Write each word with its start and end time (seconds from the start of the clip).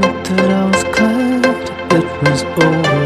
That 0.00 0.50
I 0.50 0.64
was 0.70 0.84
glad 0.84 1.44
it 1.92 2.22
was 2.22 2.42
over. 2.44 2.97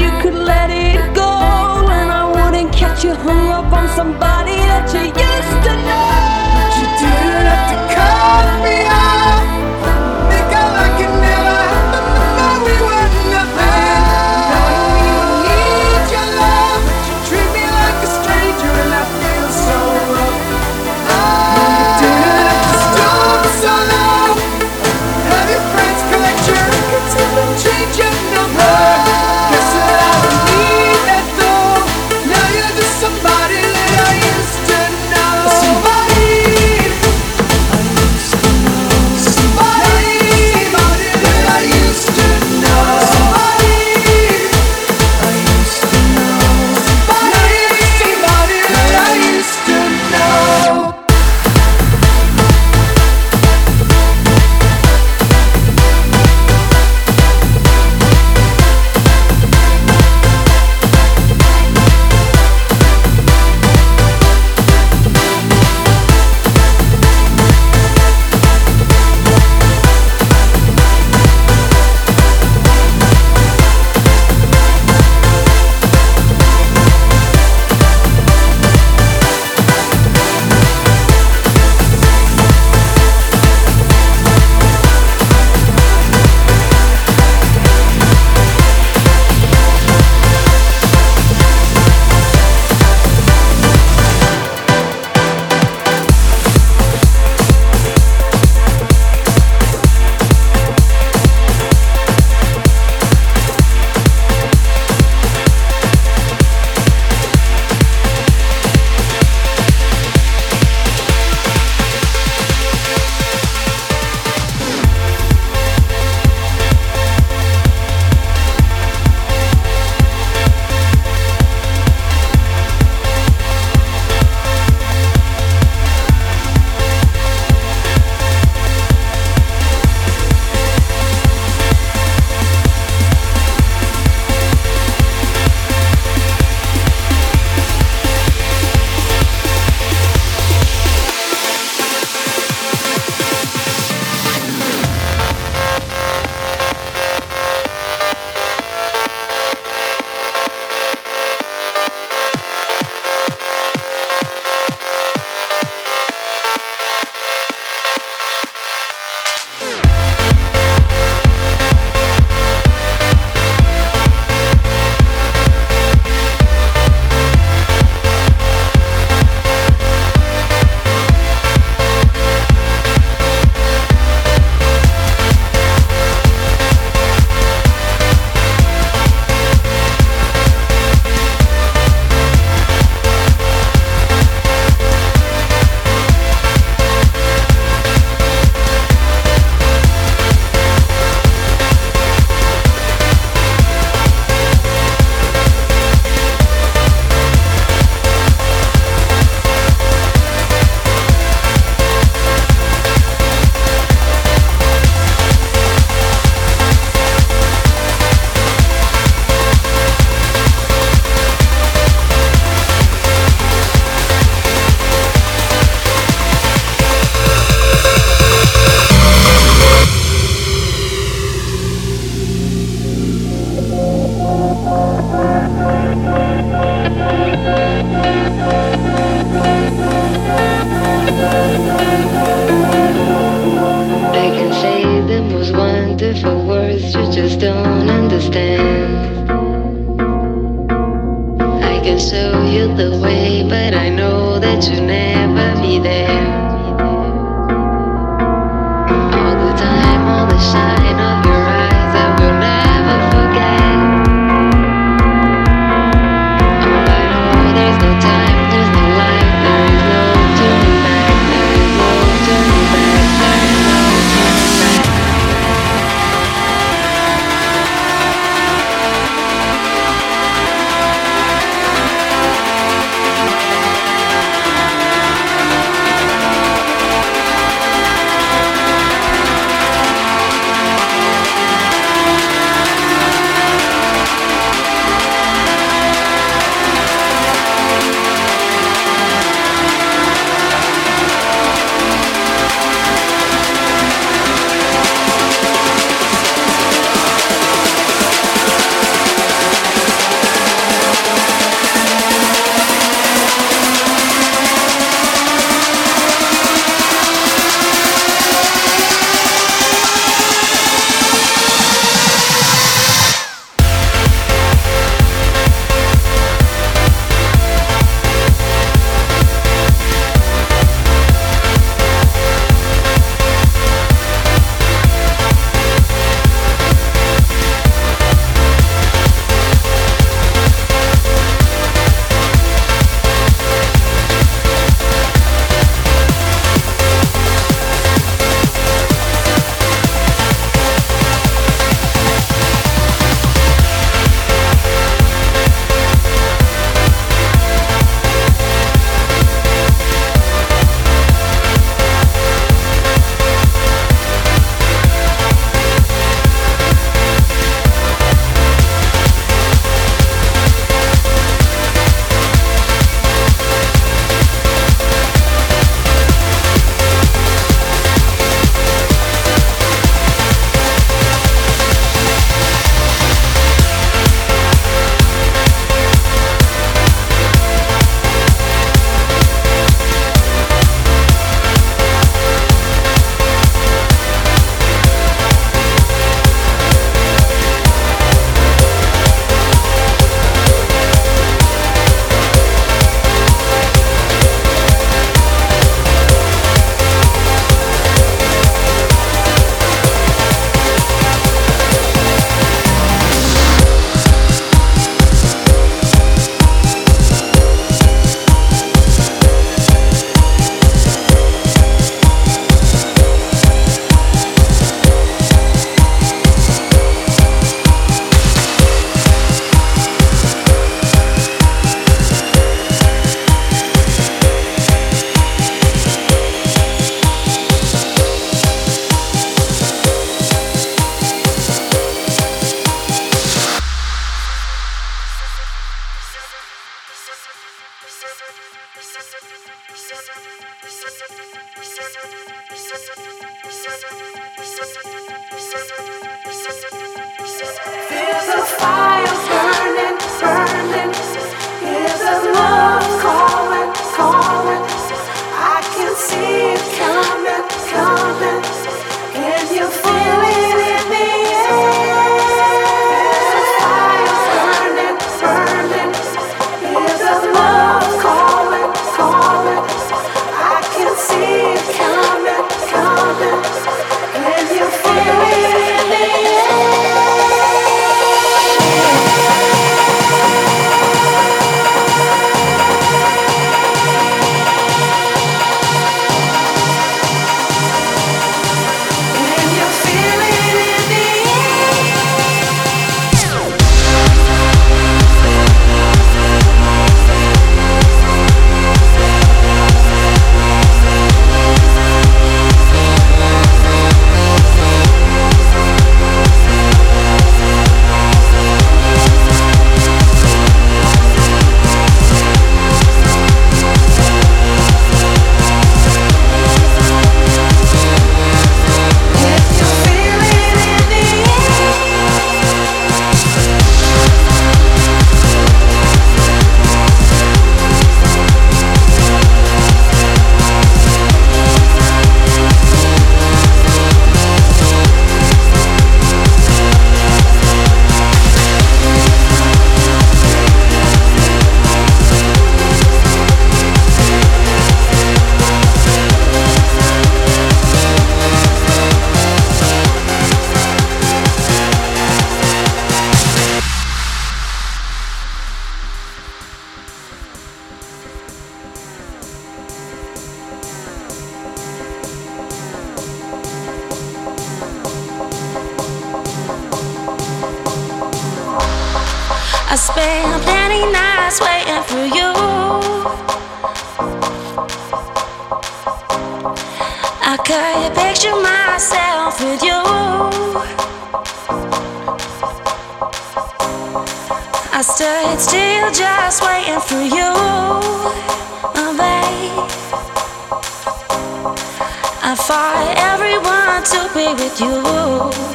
you 0.00 0.10
could 0.22 0.38
let 0.52 0.70
it 0.70 1.00
go. 1.14 1.32
And 1.98 2.08
I 2.20 2.24
wouldn't 2.34 2.72
catch 2.72 3.04
you 3.04 3.14
hung 3.14 3.48
up 3.58 3.72
on 3.72 3.88
somebody 3.98 4.56
that 4.70 4.86
you 4.94 5.04
used 5.28 5.58
to 5.66 5.72
know. 5.86 6.08
But 6.56 6.70
you 6.78 6.86
didn't 7.02 7.46
have 7.52 7.68
to 7.72 7.78
cut 7.94 8.48
me 8.64 8.76
off. 8.86 9.57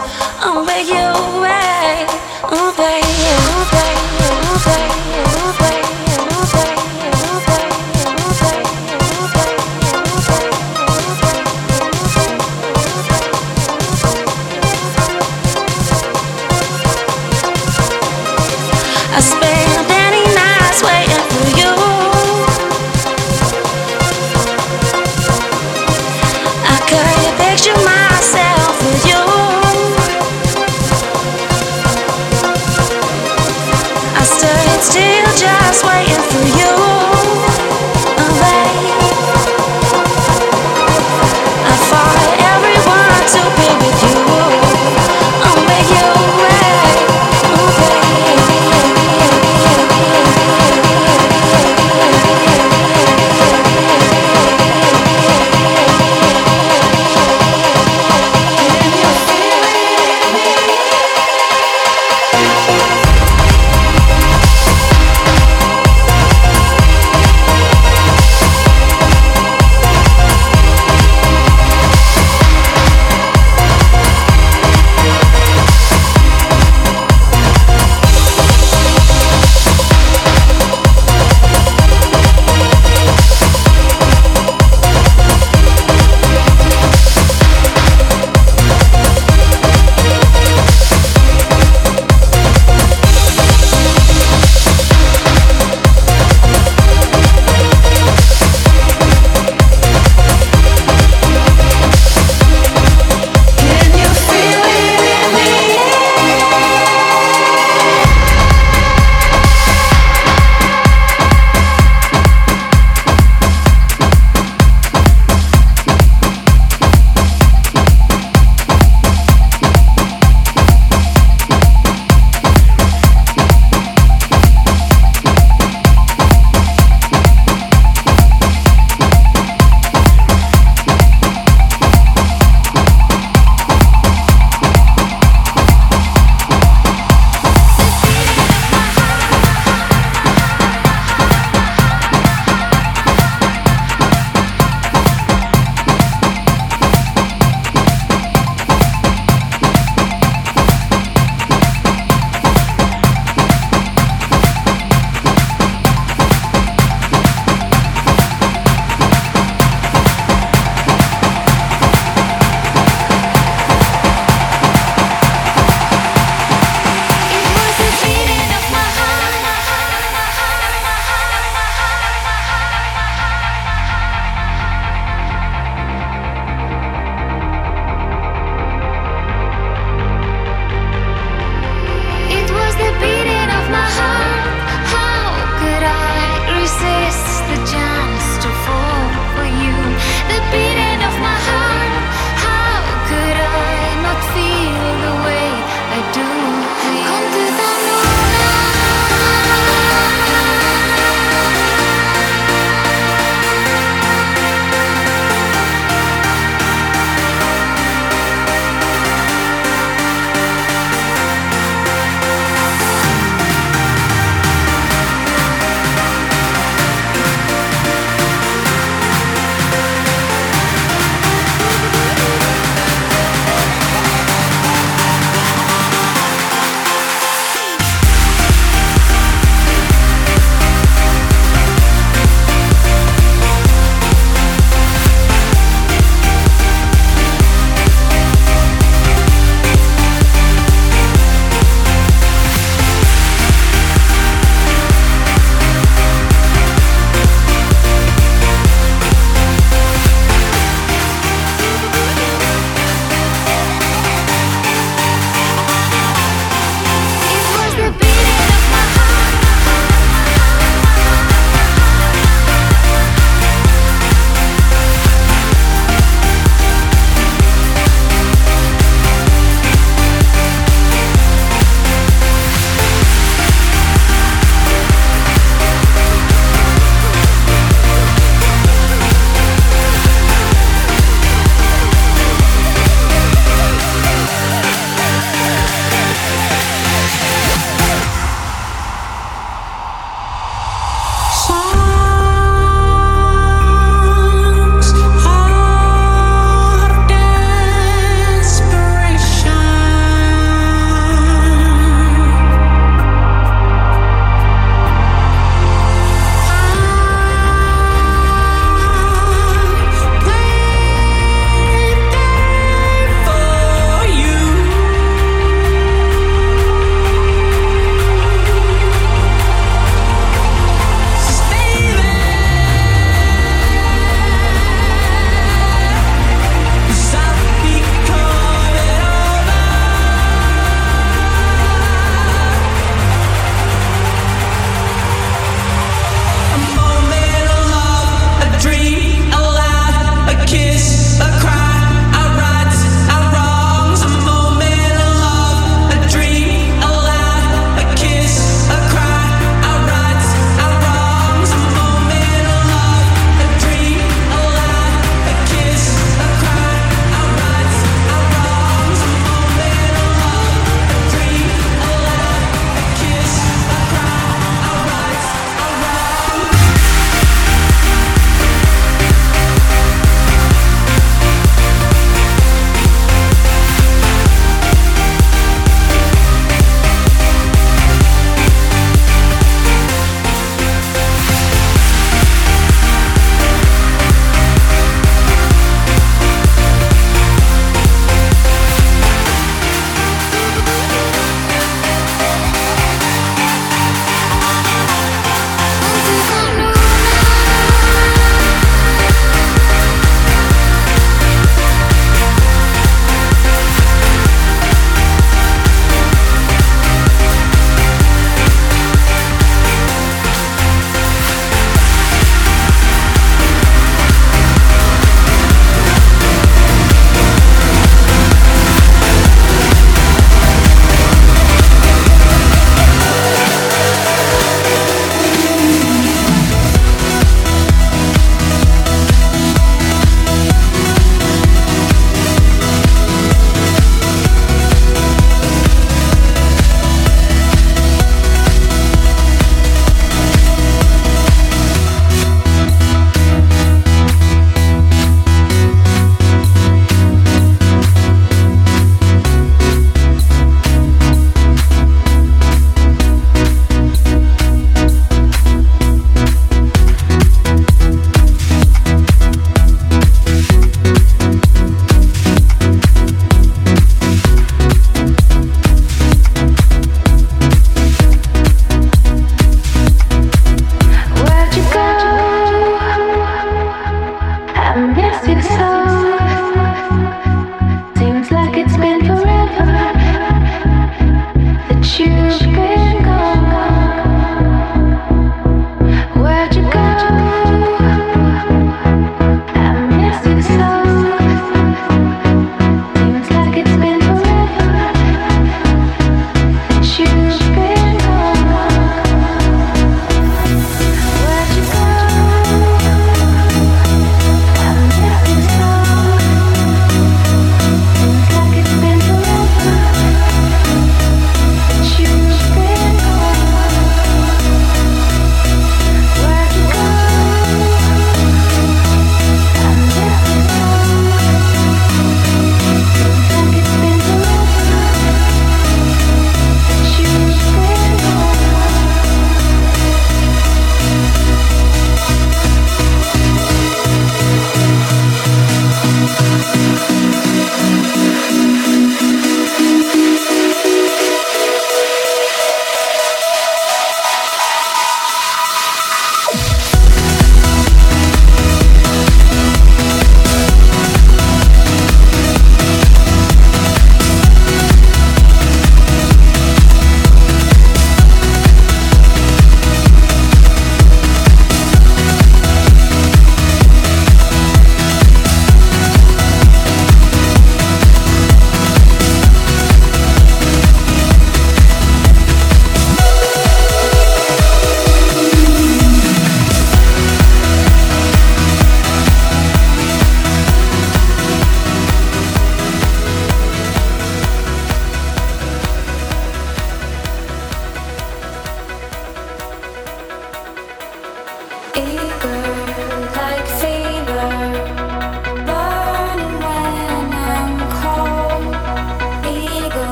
Bye. 0.00 0.29